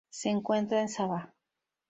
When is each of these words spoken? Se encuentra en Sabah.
Se 0.09 0.29
encuentra 0.31 0.81
en 0.81 0.89
Sabah. 0.89 1.31